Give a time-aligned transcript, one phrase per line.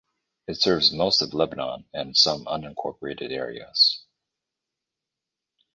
[0.47, 4.03] It serves most of Lebanon and some unincorporated areas.